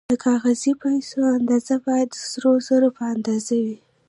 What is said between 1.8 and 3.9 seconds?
باید د سرو زرو په اندازه وي